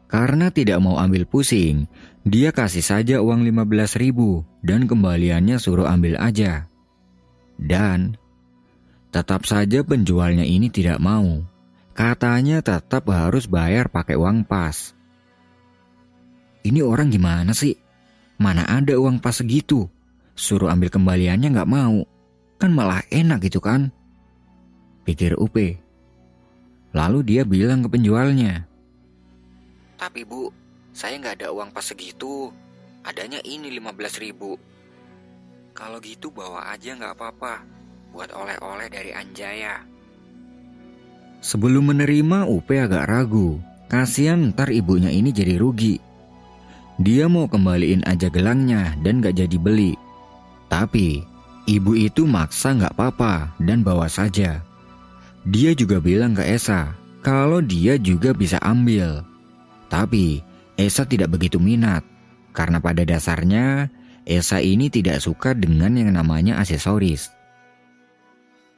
Karena 0.04 0.46
tidak 0.52 0.78
mau 0.78 1.00
ambil 1.00 1.24
pusing, 1.26 1.88
dia 2.22 2.54
kasih 2.54 2.84
saja 2.84 3.16
uang 3.24 3.42
15.000 3.42 4.14
dan 4.62 4.84
kembaliannya 4.86 5.56
suruh 5.56 5.88
ambil 5.88 6.20
aja. 6.20 6.68
Dan 7.56 8.20
tetap 9.10 9.48
saja 9.48 9.80
penjualnya 9.82 10.46
ini 10.46 10.70
tidak 10.70 11.02
mau. 11.02 11.53
Katanya 11.94 12.58
tetap 12.58 13.06
harus 13.06 13.46
bayar 13.46 13.86
pakai 13.86 14.18
uang 14.18 14.42
pas. 14.42 14.90
Ini 16.66 16.82
orang 16.82 17.06
gimana 17.06 17.54
sih? 17.54 17.78
Mana 18.34 18.66
ada 18.66 18.98
uang 18.98 19.22
pas 19.22 19.38
segitu? 19.38 19.86
Suruh 20.34 20.74
ambil 20.74 20.90
kembaliannya 20.90 21.54
nggak 21.54 21.70
mau. 21.70 22.02
Kan 22.58 22.74
malah 22.74 23.06
enak 23.14 23.46
gitu 23.46 23.62
kan? 23.62 23.94
Pikir 25.06 25.38
Upe. 25.38 25.78
Lalu 26.90 27.22
dia 27.22 27.46
bilang 27.46 27.86
ke 27.86 27.88
penjualnya. 27.94 28.66
Tapi 29.94 30.26
bu, 30.26 30.50
saya 30.90 31.14
nggak 31.22 31.46
ada 31.46 31.54
uang 31.54 31.70
pas 31.70 31.86
segitu. 31.86 32.50
Adanya 33.06 33.38
ini 33.46 33.70
15 33.70 34.18
ribu. 34.18 34.58
Kalau 35.78 36.02
gitu 36.02 36.34
bawa 36.34 36.74
aja 36.74 36.90
nggak 36.98 37.14
apa-apa. 37.14 37.62
Buat 38.10 38.34
oleh-oleh 38.34 38.90
dari 38.90 39.14
Anjaya. 39.14 39.93
Sebelum 41.44 41.92
menerima 41.92 42.48
Upe 42.48 42.80
agak 42.80 43.04
ragu. 43.04 43.60
Kasian 43.92 44.56
ntar 44.56 44.72
ibunya 44.72 45.12
ini 45.12 45.28
jadi 45.28 45.60
rugi. 45.60 46.00
Dia 46.96 47.28
mau 47.28 47.44
kembaliin 47.44 48.00
aja 48.08 48.32
gelangnya 48.32 48.96
dan 49.04 49.20
gak 49.20 49.36
jadi 49.36 49.58
beli. 49.60 49.92
Tapi 50.72 51.34
Ibu 51.64 51.96
itu 51.96 52.28
maksa 52.28 52.76
nggak 52.76 52.92
apa-apa 52.92 53.56
dan 53.56 53.80
bawa 53.80 54.04
saja. 54.04 54.60
Dia 55.48 55.72
juga 55.72 55.96
bilang 55.96 56.36
ke 56.36 56.44
Esa 56.44 56.92
kalau 57.24 57.64
dia 57.64 57.96
juga 57.96 58.36
bisa 58.36 58.60
ambil. 58.60 59.24
Tapi 59.88 60.44
Esa 60.76 61.08
tidak 61.08 61.32
begitu 61.32 61.56
minat 61.56 62.04
karena 62.52 62.84
pada 62.84 63.00
dasarnya 63.08 63.88
Esa 64.28 64.60
ini 64.60 64.92
tidak 64.92 65.24
suka 65.24 65.56
dengan 65.56 65.96
yang 65.96 66.12
namanya 66.12 66.60
aksesoris. 66.60 67.32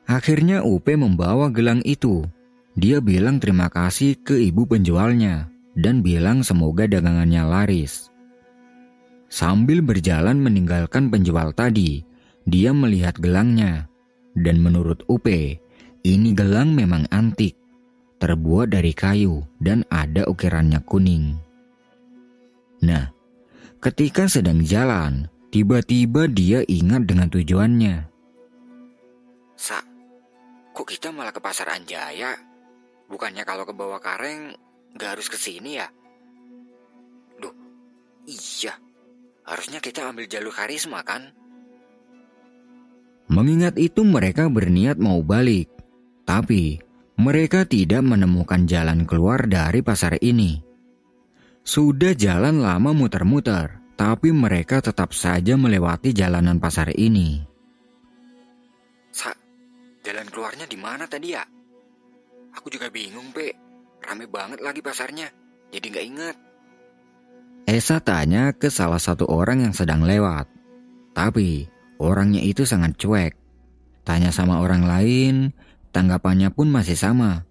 Akhirnya 0.06 0.62
Upe 0.62 0.94
membawa 0.94 1.50
gelang 1.50 1.82
itu. 1.82 2.22
Dia 2.76 3.00
bilang 3.00 3.40
terima 3.40 3.72
kasih 3.72 4.20
ke 4.20 4.36
ibu 4.36 4.68
penjualnya 4.68 5.48
dan 5.72 6.04
bilang 6.04 6.44
semoga 6.44 6.84
dagangannya 6.84 7.40
laris. 7.48 8.12
Sambil 9.32 9.80
berjalan 9.80 10.36
meninggalkan 10.36 11.08
penjual 11.08 11.56
tadi, 11.56 12.04
dia 12.44 12.76
melihat 12.76 13.16
gelangnya, 13.16 13.88
dan 14.36 14.60
menurut 14.60 15.02
Upe, 15.08 15.56
ini 16.04 16.30
gelang 16.36 16.76
memang 16.76 17.08
antik, 17.08 17.56
terbuat 18.20 18.68
dari 18.68 18.92
kayu 18.92 19.40
dan 19.56 19.80
ada 19.88 20.28
ukirannya 20.28 20.78
kuning. 20.84 21.32
Nah, 22.84 23.08
ketika 23.80 24.28
sedang 24.28 24.60
jalan, 24.60 25.32
tiba-tiba 25.48 26.28
dia 26.28 26.60
ingat 26.68 27.08
dengan 27.08 27.32
tujuannya. 27.32 28.04
Sa, 29.56 29.80
kok 30.76 30.86
kita 30.86 31.08
malah 31.08 31.32
ke 31.32 31.40
pasar 31.40 31.72
Anjaya? 31.72 32.55
Bukannya 33.06 33.46
kalau 33.46 33.62
ke 33.62 33.74
bawah 33.74 34.02
kareng 34.02 34.54
gak 34.98 35.18
harus 35.18 35.30
ke 35.30 35.38
sini 35.38 35.78
ya? 35.78 35.86
Duh, 37.38 37.54
iya. 38.26 38.74
Harusnya 39.46 39.78
kita 39.78 40.10
ambil 40.10 40.26
jalur 40.26 40.50
karisma 40.50 41.06
kan? 41.06 41.30
Mengingat 43.30 43.78
itu 43.78 44.02
mereka 44.02 44.50
berniat 44.50 44.98
mau 44.98 45.22
balik, 45.22 45.70
tapi 46.26 46.82
mereka 47.18 47.62
tidak 47.66 48.02
menemukan 48.02 48.66
jalan 48.66 49.06
keluar 49.06 49.46
dari 49.46 49.82
pasar 49.82 50.18
ini. 50.22 50.62
Sudah 51.66 52.14
jalan 52.14 52.62
lama 52.62 52.94
muter-muter, 52.94 53.82
tapi 53.98 54.30
mereka 54.30 54.78
tetap 54.78 55.10
saja 55.10 55.58
melewati 55.58 56.14
jalanan 56.14 56.62
pasar 56.62 56.94
ini. 56.94 57.42
Sa, 59.10 59.34
jalan 60.06 60.26
keluarnya 60.30 60.70
di 60.70 60.78
mana 60.78 61.10
tadi 61.10 61.34
ya? 61.34 61.42
Aku 62.56 62.72
juga 62.72 62.88
bingung, 62.88 63.30
Pe. 63.36 63.52
Rame 64.00 64.26
banget 64.26 64.64
lagi 64.64 64.80
pasarnya, 64.80 65.28
jadi 65.70 65.86
nggak 65.92 66.06
inget. 66.06 66.36
Esa 67.66 67.98
tanya 67.98 68.54
ke 68.54 68.70
salah 68.70 69.02
satu 69.02 69.26
orang 69.26 69.66
yang 69.66 69.74
sedang 69.74 70.06
lewat. 70.06 70.46
Tapi 71.16 71.66
Orangnya 71.96 72.44
itu 72.44 72.68
sangat 72.68 72.96
cuek. 73.00 73.32
Tanya 74.04 74.30
sama 74.30 74.60
orang 74.60 74.84
lain, 74.84 75.34
tanggapannya 75.90 76.52
pun 76.52 76.68
masih 76.68 76.94
sama. 76.94 77.48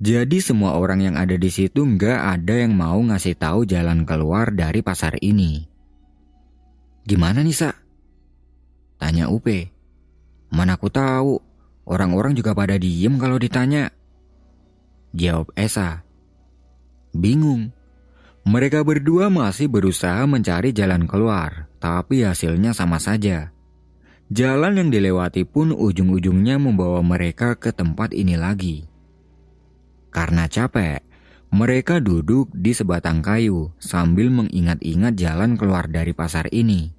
Jadi 0.00 0.40
semua 0.40 0.80
orang 0.80 1.04
yang 1.04 1.16
ada 1.20 1.36
di 1.36 1.50
situ 1.52 1.84
nggak 1.84 2.40
ada 2.40 2.54
yang 2.56 2.72
mau 2.72 2.96
ngasih 2.96 3.36
tahu 3.36 3.68
jalan 3.68 4.08
keluar 4.08 4.48
dari 4.48 4.80
pasar 4.80 5.20
ini. 5.20 5.68
Gimana 7.04 7.44
nih, 7.44 7.56
Sa? 7.56 7.70
Tanya 8.96 9.28
Upe. 9.28 9.68
Mana 10.48 10.80
aku 10.80 10.88
tahu, 10.88 11.36
orang-orang 11.84 12.32
juga 12.32 12.56
pada 12.56 12.80
diem 12.80 13.20
kalau 13.20 13.36
ditanya. 13.36 13.92
Jawab 15.10 15.50
Esa. 15.58 16.06
Bingung. 17.10 17.74
Mereka 18.46 18.86
berdua 18.86 19.26
masih 19.26 19.66
berusaha 19.66 20.22
mencari 20.24 20.70
jalan 20.70 21.10
keluar, 21.10 21.66
tapi 21.82 22.22
hasilnya 22.22 22.70
sama 22.72 23.02
saja. 23.02 23.50
Jalan 24.30 24.78
yang 24.78 24.88
dilewati 24.94 25.42
pun 25.42 25.74
ujung-ujungnya 25.74 26.62
membawa 26.62 27.02
mereka 27.02 27.58
ke 27.58 27.74
tempat 27.74 28.14
ini 28.14 28.38
lagi. 28.38 28.86
Karena 30.14 30.46
capek, 30.46 31.02
mereka 31.50 31.98
duduk 31.98 32.46
di 32.54 32.70
sebatang 32.70 33.18
kayu 33.26 33.74
sambil 33.82 34.30
mengingat-ingat 34.30 35.18
jalan 35.18 35.58
keluar 35.58 35.90
dari 35.90 36.14
pasar 36.14 36.46
ini. 36.54 36.94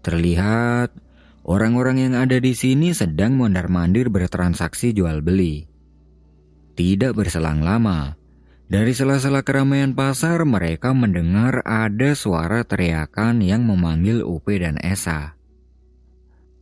Terlihat 0.00 0.96
orang-orang 1.44 2.08
yang 2.08 2.14
ada 2.16 2.40
di 2.40 2.56
sini 2.56 2.96
sedang 2.96 3.36
mondar-mandir 3.36 4.08
bertransaksi 4.08 4.96
jual 4.96 5.20
beli. 5.20 5.68
Tidak 6.78 7.10
berselang 7.10 7.58
lama, 7.66 8.14
dari 8.70 8.94
sela-sela 8.94 9.42
keramaian 9.42 9.98
pasar 9.98 10.46
mereka 10.46 10.94
mendengar 10.94 11.58
ada 11.66 12.14
suara 12.14 12.62
teriakan 12.62 13.42
yang 13.42 13.66
memanggil 13.66 14.22
Upe 14.22 14.62
dan 14.62 14.78
Esa. 14.78 15.34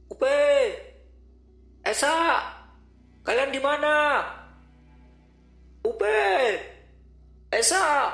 Upe! 0.08 0.72
Esa! 1.84 2.40
Kalian 3.28 3.52
di 3.52 3.60
mana? 3.60 4.24
Upe! 5.84 6.24
Esa! 7.52 8.08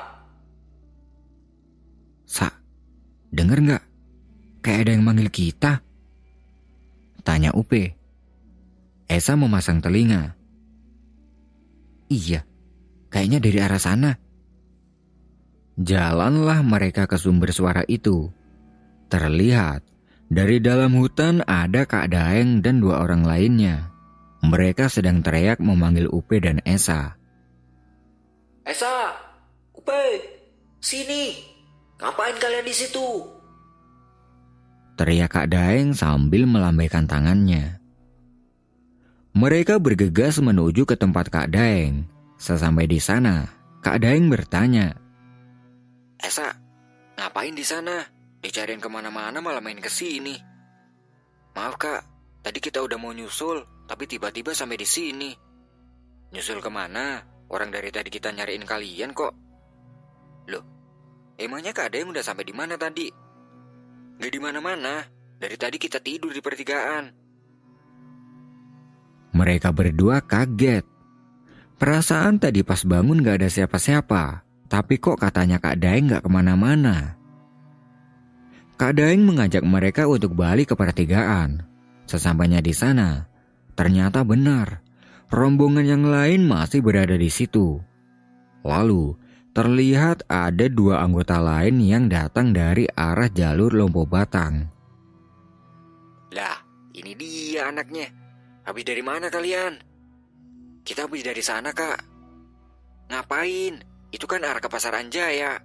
Sa, 2.27 2.51
denger 3.31 3.63
nggak? 3.63 3.83
Kayak 4.59 4.79
ada 4.83 4.91
yang 4.91 5.07
manggil 5.07 5.31
kita. 5.31 5.79
Tanya 7.23 7.55
Upe. 7.55 7.95
Esa 9.07 9.39
memasang 9.39 9.79
telinga. 9.79 10.42
Iya, 12.13 12.45
kayaknya 13.09 13.41
dari 13.41 13.57
arah 13.57 13.81
sana. 13.81 14.11
Jalanlah 15.81 16.61
mereka 16.61 17.09
ke 17.09 17.17
sumber 17.17 17.49
suara 17.49 17.81
itu. 17.89 18.29
Terlihat 19.09 19.81
dari 20.29 20.61
dalam 20.61 20.93
hutan 20.93 21.41
ada 21.49 21.89
Kak 21.89 22.13
Daeng 22.13 22.61
dan 22.61 22.77
dua 22.77 23.01
orang 23.01 23.25
lainnya. 23.25 23.89
Mereka 24.45 24.93
sedang 24.93 25.25
teriak 25.25 25.57
memanggil 25.57 26.05
Upe 26.05 26.37
dan 26.37 26.61
Esa. 26.69 27.17
Esa, 28.61 29.17
Upe, 29.73 30.21
sini. 30.77 31.33
Ngapain 31.97 32.37
kalian 32.37 32.67
di 32.67 32.75
situ? 32.75 33.25
Teriak 35.01 35.33
Kak 35.33 35.49
Daeng 35.49 35.97
sambil 35.97 36.45
melambaikan 36.45 37.09
tangannya. 37.09 37.82
Mereka 39.33 39.81
bergegas 39.81 40.37
menuju 40.37 40.85
ke 40.85 40.93
tempat 40.93 41.33
Kak 41.33 41.49
Daeng. 41.49 42.05
Sesampai 42.37 42.85
di 42.85 43.01
sana, 43.01 43.49
Kak 43.81 44.05
Daeng 44.05 44.29
bertanya. 44.29 44.93
Esa, 46.21 46.53
ngapain 47.17 47.57
di 47.57 47.65
sana? 47.65 48.05
Dicariin 48.45 48.77
ke 48.77 48.85
mana-mana 48.85 49.41
malah 49.41 49.57
main 49.57 49.81
ke 49.81 49.89
sini. 49.89 50.37
Maaf 51.57 51.81
kak, 51.81 52.01
tadi 52.45 52.61
kita 52.61 52.83
udah 52.85 53.01
mau 53.01 53.09
nyusul, 53.09 53.65
tapi 53.89 54.05
tiba-tiba 54.05 54.53
sampai 54.53 54.77
di 54.77 54.85
sini. 54.85 55.31
Nyusul 56.29 56.61
ke 56.61 56.69
mana? 56.69 57.25
Orang 57.49 57.73
dari 57.73 57.89
tadi 57.89 58.13
kita 58.13 58.29
nyariin 58.29 58.69
kalian 58.69 59.17
kok. 59.17 59.33
Loh, 60.45 60.63
emangnya 61.41 61.73
Kak 61.73 61.89
Daeng 61.89 62.13
udah 62.13 62.21
sampai 62.21 62.45
di 62.45 62.53
mana 62.53 62.77
tadi? 62.77 63.09
Gak 64.21 64.29
di 64.29 64.39
mana-mana. 64.41 65.01
Dari 65.41 65.57
tadi 65.57 65.81
kita 65.81 65.97
tidur 66.03 66.29
di 66.29 66.41
pertigaan. 66.41 67.22
Mereka 69.33 69.73
berdua 69.73 70.21
kaget. 70.21 70.85
Perasaan 71.81 72.37
tadi 72.39 72.61
pas 72.61 72.79
bangun 72.85 73.19
gak 73.19 73.43
ada 73.43 73.49
siapa-siapa. 73.49 74.45
Tapi 74.69 74.97
kok 74.97 75.19
katanya 75.19 75.59
Kak 75.59 75.81
Daeng 75.81 76.09
gak 76.09 76.23
ke 76.25 76.29
mana-mana. 76.29 77.17
Kak 78.77 78.97
Daeng 78.97 79.25
mengajak 79.25 79.61
mereka 79.65 80.05
untuk 80.09 80.33
balik 80.33 80.73
ke 80.73 80.75
pertigaan. 80.77 81.65
Sesampainya 82.05 82.61
di 82.61 82.73
sana, 82.73 83.25
ternyata 83.73 84.21
benar 84.25 84.83
rombongan 85.33 85.85
yang 85.85 86.05
lain 86.05 86.45
masih 86.45 86.85
berada 86.85 87.17
di 87.17 87.29
situ. 87.33 87.81
Lalu, 88.61 89.17
terlihat 89.57 90.29
ada 90.29 90.69
dua 90.69 91.01
anggota 91.01 91.41
lain 91.41 91.81
yang 91.81 92.05
datang 92.05 92.53
dari 92.53 92.85
arah 92.93 93.27
jalur 93.33 93.73
Lompo 93.73 94.05
Batang. 94.05 94.69
Lah, 96.37 96.57
ini 96.93 97.17
dia 97.17 97.73
anaknya. 97.73 98.22
Habis 98.63 98.83
dari 98.87 99.03
mana 99.03 99.27
kalian? 99.27 99.73
Kita 100.83 101.07
habis 101.07 101.23
dari 101.23 101.43
sana, 101.43 101.71
Kak. 101.71 101.99
Ngapain? 103.11 103.79
Itu 104.11 104.27
kan 104.27 104.43
arah 104.43 104.63
ke 104.63 104.69
Pasar 104.71 104.95
Anjaya. 104.95 105.59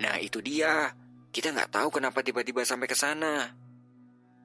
Nah, 0.00 0.16
itu 0.18 0.42
dia. 0.42 0.90
Kita 1.34 1.50
nggak 1.50 1.70
tahu 1.70 1.98
kenapa 1.98 2.22
tiba-tiba 2.22 2.62
sampai 2.62 2.86
ke 2.86 2.94
sana. 2.94 3.50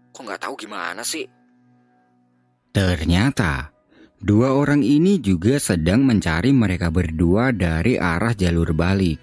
Kok 0.09 0.21
nggak 0.25 0.41
tahu 0.41 0.53
gimana 0.57 1.05
sih? 1.05 1.25
Ternyata 2.69 3.79
Dua 4.19 4.51
orang 4.51 4.83
ini 4.83 5.23
juga 5.23 5.55
sedang 5.63 6.03
mencari 6.03 6.51
mereka 6.51 6.91
berdua 6.91 7.55
dari 7.55 7.95
arah 7.95 8.35
jalur 8.35 8.75
balik. 8.75 9.15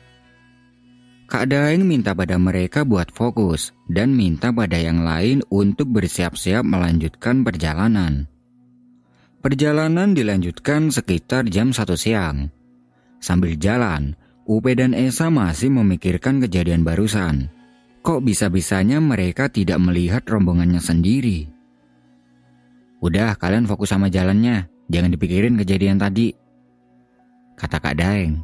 Kak 1.27 1.51
Daeng 1.51 1.83
minta 1.83 2.15
pada 2.15 2.39
mereka 2.39 2.87
buat 2.87 3.11
fokus 3.11 3.75
dan 3.91 4.15
minta 4.15 4.55
pada 4.55 4.79
yang 4.79 5.03
lain 5.03 5.43
untuk 5.51 5.91
bersiap-siap 5.91 6.63
melanjutkan 6.63 7.43
perjalanan. 7.43 8.31
Perjalanan 9.43 10.15
dilanjutkan 10.15 10.95
sekitar 10.95 11.51
jam 11.51 11.75
satu 11.75 11.99
siang. 11.99 12.47
Sambil 13.19 13.59
jalan, 13.59 14.15
Upe 14.47 14.79
dan 14.79 14.95
Esa 14.95 15.27
masih 15.27 15.75
memikirkan 15.75 16.39
kejadian 16.39 16.87
barusan. 16.87 17.51
Kok 18.07 18.23
bisa-bisanya 18.23 19.03
mereka 19.03 19.51
tidak 19.51 19.83
melihat 19.83 20.23
rombongannya 20.31 20.79
sendiri? 20.79 21.51
Udah, 23.03 23.35
kalian 23.35 23.67
fokus 23.67 23.91
sama 23.91 24.07
jalannya. 24.07 24.71
Jangan 24.87 25.11
dipikirin 25.11 25.59
kejadian 25.59 25.99
tadi. 25.99 26.31
Kata 27.59 27.83
Kak 27.83 27.99
Daeng. 27.99 28.39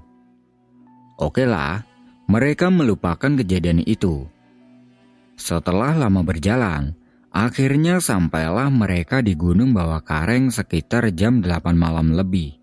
Oke 1.23 1.47
lah, 1.47 1.79
mereka 2.31 2.71
melupakan 2.71 3.33
kejadian 3.39 3.83
itu. 3.83 4.27
Setelah 5.35 5.97
lama 5.97 6.23
berjalan, 6.23 6.95
akhirnya 7.35 7.99
sampailah 7.99 8.71
mereka 8.71 9.25
di 9.25 9.35
Gunung 9.35 9.75
Bawah 9.75 10.05
Kareng 10.05 10.53
sekitar 10.53 11.11
jam 11.17 11.43
8 11.43 11.75
malam 11.75 12.15
lebih. 12.15 12.59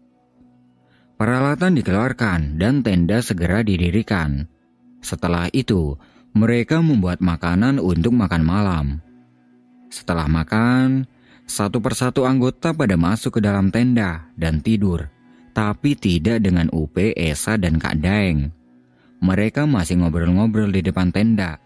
Peralatan 1.20 1.76
dikeluarkan 1.76 2.56
dan 2.56 2.80
tenda 2.80 3.20
segera 3.20 3.60
didirikan. 3.60 4.48
Setelah 5.04 5.52
itu, 5.52 6.00
mereka 6.32 6.80
membuat 6.80 7.20
makanan 7.20 7.84
untuk 7.84 8.16
makan 8.16 8.44
malam. 8.46 8.86
Setelah 9.92 10.32
makan, 10.32 11.04
satu 11.50 11.82
persatu 11.82 12.24
anggota 12.30 12.72
pada 12.72 12.94
masuk 12.94 13.36
ke 13.36 13.42
dalam 13.44 13.74
tenda 13.74 14.30
dan 14.38 14.62
tidur, 14.62 15.10
tapi 15.52 15.98
tidak 15.98 16.46
dengan 16.46 16.70
Upe, 16.70 17.12
Esa, 17.18 17.58
dan 17.58 17.82
Kak 17.82 18.00
Daeng. 18.00 18.54
Mereka 19.20 19.68
masih 19.68 20.00
ngobrol-ngobrol 20.00 20.72
di 20.72 20.82
depan 20.84 21.12
tenda. 21.12 21.60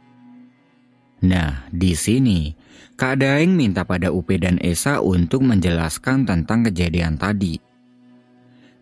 Nah, 1.23 1.69
di 1.71 1.95
sini 1.95 2.51
Kak 2.99 3.23
Daeng 3.23 3.55
minta 3.55 3.87
pada 3.87 4.11
Upe 4.11 4.35
dan 4.41 4.59
Esa 4.59 4.99
untuk 4.99 5.45
menjelaskan 5.45 6.27
tentang 6.27 6.67
kejadian 6.67 7.15
tadi. 7.15 7.57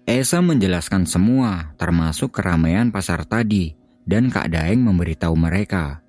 Esa 0.07 0.41
menjelaskan 0.41 1.05
semua, 1.05 1.77
termasuk 1.77 2.33
keramaian 2.33 2.89
pasar 2.89 3.23
tadi, 3.27 3.77
dan 4.03 4.33
Kak 4.33 4.49
Daeng 4.49 4.81
memberitahu 4.81 5.37
mereka 5.37 6.01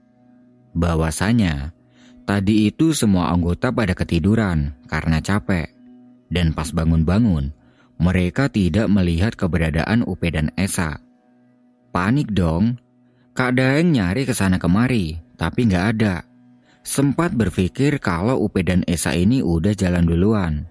bahwasanya 0.72 1.76
Tadi 2.22 2.70
itu 2.70 2.94
semua 2.94 3.34
anggota 3.34 3.74
pada 3.74 3.98
ketiduran 3.98 4.78
karena 4.86 5.18
capek. 5.18 5.74
Dan 6.30 6.54
pas 6.54 6.70
bangun-bangun, 6.70 7.50
mereka 7.98 8.46
tidak 8.48 8.86
melihat 8.88 9.34
keberadaan 9.34 10.06
Upe 10.06 10.30
dan 10.30 10.54
Esa. 10.54 11.02
Panik 11.92 12.32
dong. 12.32 12.80
Kak 13.36 13.60
Daeng 13.60 13.92
nyari 13.92 14.24
ke 14.24 14.32
sana 14.32 14.56
kemari, 14.56 15.20
tapi 15.36 15.68
nggak 15.68 15.86
ada. 15.96 16.24
Sempat 16.80 17.36
berpikir 17.36 18.00
kalau 18.00 18.40
Upe 18.40 18.64
dan 18.64 18.80
Esa 18.88 19.12
ini 19.12 19.44
udah 19.44 19.76
jalan 19.76 20.08
duluan. 20.08 20.64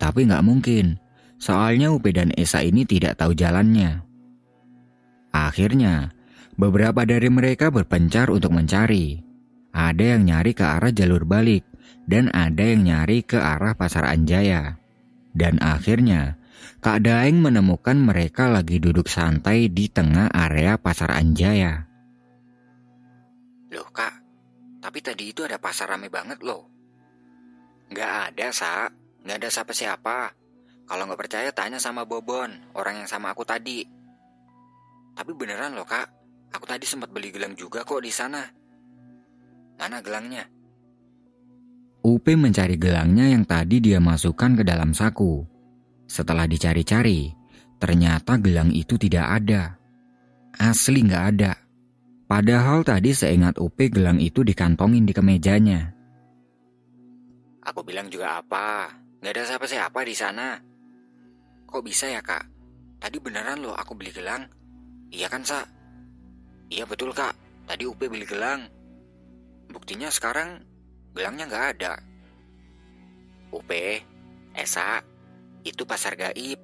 Tapi 0.00 0.24
nggak 0.24 0.42
mungkin, 0.42 0.96
soalnya 1.36 1.92
Upe 1.92 2.16
dan 2.16 2.32
Esa 2.34 2.64
ini 2.64 2.88
tidak 2.88 3.20
tahu 3.20 3.36
jalannya. 3.36 4.00
Akhirnya, 5.32 6.08
beberapa 6.56 7.04
dari 7.04 7.28
mereka 7.28 7.68
berpencar 7.68 8.32
untuk 8.32 8.56
mencari, 8.56 9.20
ada 9.76 10.16
yang 10.16 10.24
nyari 10.24 10.52
ke 10.56 10.64
arah 10.64 10.92
jalur 10.92 11.28
balik, 11.28 11.68
dan 12.08 12.32
ada 12.32 12.64
yang 12.64 12.88
nyari 12.88 13.20
ke 13.24 13.36
arah 13.36 13.76
Pasar 13.76 14.08
Anjaya. 14.08 14.80
Dan 15.36 15.60
akhirnya, 15.60 16.36
Kak 16.82 16.98
Daeng 17.06 17.38
menemukan 17.38 17.94
mereka 17.94 18.50
lagi 18.50 18.82
duduk 18.82 19.06
santai 19.06 19.70
di 19.70 19.86
tengah 19.86 20.30
area 20.34 20.74
pasar 20.78 21.14
Anjaya. 21.14 21.86
Loh 23.70 23.88
kak, 23.94 24.14
tapi 24.82 24.98
tadi 24.98 25.30
itu 25.30 25.46
ada 25.46 25.62
pasar 25.62 25.94
rame 25.94 26.10
banget 26.10 26.42
loh. 26.42 26.66
Gak 27.92 28.34
ada, 28.34 28.48
Sa. 28.50 28.88
Gak 29.22 29.36
ada 29.38 29.48
siapa-siapa. 29.48 30.18
Kalau 30.82 31.06
nggak 31.06 31.20
percaya 31.20 31.50
tanya 31.54 31.78
sama 31.78 32.02
Bobon, 32.02 32.50
orang 32.74 33.04
yang 33.04 33.08
sama 33.08 33.30
aku 33.30 33.46
tadi. 33.46 33.86
Tapi 35.14 35.30
beneran 35.36 35.78
loh 35.78 35.86
kak, 35.86 36.10
aku 36.50 36.64
tadi 36.66 36.84
sempat 36.88 37.12
beli 37.14 37.30
gelang 37.30 37.54
juga 37.54 37.86
kok 37.86 38.02
di 38.02 38.10
sana. 38.10 38.42
Mana 39.78 40.02
gelangnya? 40.02 40.44
Upe 42.02 42.34
mencari 42.34 42.74
gelangnya 42.74 43.30
yang 43.30 43.46
tadi 43.46 43.78
dia 43.78 44.02
masukkan 44.02 44.58
ke 44.58 44.66
dalam 44.66 44.90
saku. 44.90 45.51
Setelah 46.12 46.44
dicari-cari, 46.44 47.32
ternyata 47.80 48.36
gelang 48.36 48.68
itu 48.68 49.00
tidak 49.00 49.40
ada. 49.40 49.80
Asli 50.60 51.08
nggak 51.08 51.24
ada. 51.32 51.56
Padahal 52.28 52.84
tadi 52.84 53.16
seingat 53.16 53.56
Upe 53.56 53.88
gelang 53.88 54.20
itu 54.20 54.44
dikantongin 54.44 55.08
di 55.08 55.16
kemejanya. 55.16 55.88
Aku 57.64 57.80
bilang 57.80 58.12
juga 58.12 58.44
apa? 58.44 58.92
Gak 59.24 59.32
ada 59.32 59.56
siapa-siapa 59.56 60.04
di 60.04 60.12
sana. 60.12 60.60
Kok 61.64 61.80
bisa 61.80 62.12
ya 62.12 62.20
kak? 62.20 62.44
Tadi 63.00 63.16
beneran 63.16 63.64
loh 63.64 63.72
aku 63.72 63.96
beli 63.96 64.12
gelang. 64.12 64.44
Iya 65.08 65.32
kan 65.32 65.40
sa? 65.40 65.64
Iya 66.68 66.84
betul 66.84 67.16
kak. 67.16 67.32
Tadi 67.64 67.88
Upe 67.88 68.12
beli 68.12 68.28
gelang. 68.28 68.68
Buktinya 69.72 70.12
sekarang 70.12 70.60
gelangnya 71.16 71.48
nggak 71.48 71.66
ada. 71.80 71.94
Upe, 73.48 74.04
Esa, 74.52 75.00
itu 75.62 75.82
pasar 75.86 76.18
gaib. 76.18 76.58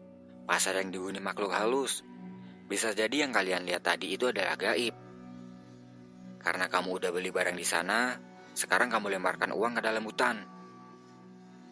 Pasar 0.48 0.80
yang 0.80 0.90
dihuni 0.94 1.20
makhluk 1.20 1.52
halus. 1.52 2.02
Bisa 2.68 2.92
jadi 2.92 3.24
yang 3.26 3.32
kalian 3.32 3.64
lihat 3.64 3.84
tadi 3.84 4.12
itu 4.12 4.28
adalah 4.28 4.56
gaib. 4.56 4.92
Karena 6.38 6.70
kamu 6.70 7.00
udah 7.00 7.10
beli 7.12 7.28
barang 7.28 7.56
di 7.58 7.66
sana, 7.66 8.16
sekarang 8.56 8.88
kamu 8.88 9.18
lemparkan 9.18 9.52
uang 9.52 9.76
ke 9.76 9.82
dalam 9.84 10.04
hutan. 10.06 10.36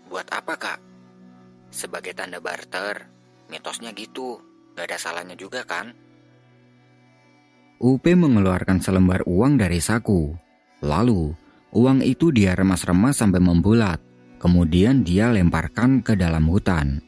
Buat 0.07 0.29
apa 0.31 0.55
kak? 0.55 0.81
Sebagai 1.73 2.13
tanda 2.15 2.39
barter, 2.39 3.09
mitosnya 3.49 3.91
gitu. 3.97 4.39
Gak 4.77 4.93
ada 4.93 4.99
salahnya 5.01 5.37
juga 5.41 5.65
kan? 5.65 5.97
Upe 7.81 8.13
mengeluarkan 8.13 8.81
selembar 8.81 9.25
uang 9.25 9.57
dari 9.57 9.81
saku. 9.81 10.37
Lalu, 10.85 11.33
uang 11.73 12.05
itu 12.05 12.29
dia 12.33 12.53
remas-remas 12.53 13.21
sampai 13.21 13.41
membulat. 13.41 14.01
Kemudian 14.37 15.01
dia 15.01 15.33
lemparkan 15.33 16.05
ke 16.05 16.13
dalam 16.13 16.45
hutan. 16.49 17.06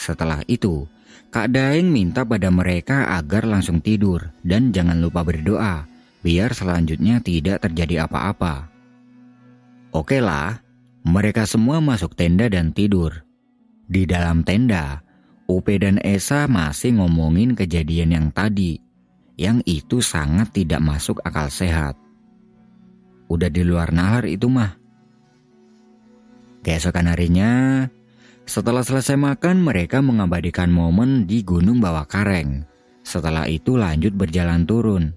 Setelah 0.00 0.40
itu, 0.48 0.88
Kak 1.28 1.52
Daeng 1.52 1.92
minta 1.92 2.24
pada 2.24 2.48
mereka 2.48 3.04
agar 3.20 3.44
langsung 3.44 3.84
tidur 3.84 4.32
dan 4.40 4.72
jangan 4.72 4.96
lupa 4.96 5.20
berdoa, 5.20 5.84
biar 6.24 6.56
selanjutnya 6.56 7.20
tidak 7.20 7.68
terjadi 7.68 8.08
apa-apa. 8.08 8.72
Oke 9.92 10.24
lah, 10.24 10.56
mereka 11.04 11.44
semua 11.44 11.84
masuk 11.84 12.16
tenda 12.16 12.48
dan 12.48 12.72
tidur. 12.72 13.12
Di 13.92 14.08
dalam 14.08 14.40
tenda, 14.40 15.04
Upe 15.44 15.76
dan 15.76 16.00
Esa 16.00 16.48
masih 16.48 16.96
ngomongin 16.96 17.52
kejadian 17.52 18.16
yang 18.16 18.26
tadi, 18.32 18.80
yang 19.36 19.60
itu 19.68 20.00
sangat 20.00 20.48
tidak 20.56 20.80
masuk 20.80 21.20
akal 21.28 21.52
sehat. 21.52 21.92
Udah 23.28 23.52
di 23.52 23.60
luar 23.68 23.92
nalar 23.92 24.24
itu 24.24 24.48
mah. 24.48 24.80
Keesokan 26.64 27.12
harinya, 27.12 27.84
setelah 28.50 28.82
selesai 28.82 29.14
makan 29.14 29.62
mereka 29.62 30.02
mengabadikan 30.02 30.66
momen 30.74 31.22
di 31.22 31.46
Gunung 31.46 31.78
Bawah 31.78 32.02
Kareng. 32.02 32.66
Setelah 33.06 33.46
itu 33.46 33.78
lanjut 33.78 34.10
berjalan 34.18 34.66
turun. 34.66 35.14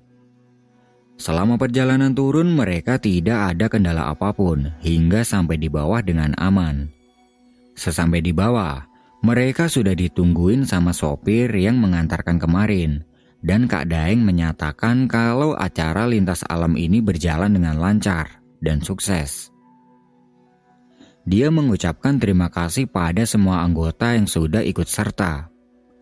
Selama 1.18 1.58
perjalanan 1.58 2.14
turun 2.14 2.54
mereka 2.54 3.02
tidak 3.02 3.58
ada 3.58 3.66
kendala 3.74 4.14
apa 4.14 4.30
pun 4.38 4.70
hingga 4.86 5.26
sampai 5.26 5.58
di 5.58 5.66
bawah 5.66 6.06
dengan 6.06 6.38
aman. 6.38 6.94
Sesampai 7.74 8.22
di 8.22 8.30
bawah, 8.30 8.86
mereka 9.26 9.66
sudah 9.66 9.98
ditungguin 9.98 10.70
sama 10.70 10.94
sopir 10.94 11.50
yang 11.58 11.82
mengantarkan 11.82 12.38
kemarin 12.38 13.02
dan 13.42 13.66
Kak 13.66 13.90
Daeng 13.90 14.22
menyatakan 14.22 15.10
kalau 15.10 15.58
acara 15.58 16.06
lintas 16.06 16.46
alam 16.46 16.78
ini 16.78 17.02
berjalan 17.02 17.50
dengan 17.50 17.82
lancar 17.82 18.30
dan 18.62 18.78
sukses. 18.78 19.53
Dia 21.24 21.48
mengucapkan 21.52 22.20
terima 22.20 22.52
kasih 22.52 22.88
pada 22.88 23.24
semua 23.24 23.64
anggota 23.64 24.12
yang 24.12 24.28
sudah 24.28 24.60
ikut 24.64 24.88
serta. 24.88 25.48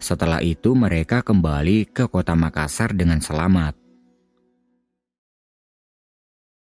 Setelah 0.01 0.41
itu 0.41 0.73
mereka 0.73 1.21
kembali 1.21 1.93
ke 1.93 2.09
kota 2.09 2.33
Makassar 2.33 2.97
dengan 2.97 3.21
selamat. 3.21 3.80